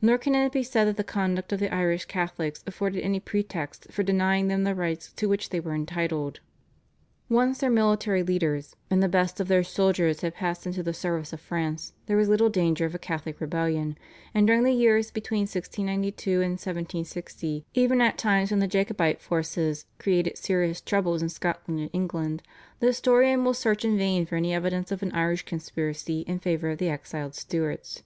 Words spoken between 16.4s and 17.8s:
and 1760,